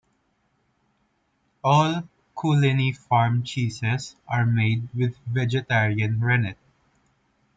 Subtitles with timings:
[1.63, 6.57] All Cooleeney Farm cheeses are made with vegetarian rennet.